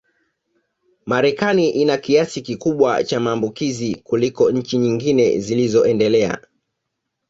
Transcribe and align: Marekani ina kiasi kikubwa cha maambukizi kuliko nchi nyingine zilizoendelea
Marekani 1.05 1.69
ina 1.69 1.97
kiasi 1.97 2.41
kikubwa 2.41 3.03
cha 3.03 3.19
maambukizi 3.19 3.95
kuliko 3.95 4.51
nchi 4.51 4.77
nyingine 4.77 5.39
zilizoendelea 5.39 6.39